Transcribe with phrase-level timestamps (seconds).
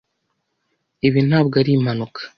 [1.07, 2.19] Ibi ntabwo ari impanuka.